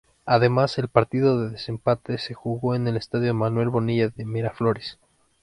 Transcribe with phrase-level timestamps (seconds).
[0.25, 4.97] Además el partido de desempate se jugó en el Estadio Manuel Bonilla de Miraflores.